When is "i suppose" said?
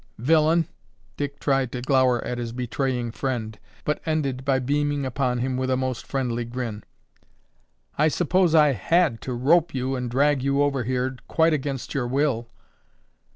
7.99-8.55